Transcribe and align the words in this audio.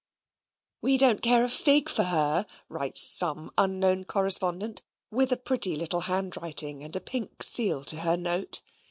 "We 0.81 0.97
don't 0.97 1.21
care 1.21 1.45
a 1.45 1.47
fig 1.47 1.87
for 1.87 2.05
her," 2.05 2.47
writes 2.69 3.01
some 3.01 3.51
unknown 3.55 4.05
correspondent 4.05 4.81
with 5.11 5.31
a 5.31 5.37
pretty 5.37 5.75
little 5.75 6.01
handwriting 6.09 6.83
and 6.83 6.95
a 6.95 6.99
pink 6.99 7.43
seal 7.43 7.83
to 7.83 7.97
her 7.97 8.17
note. 8.17 8.61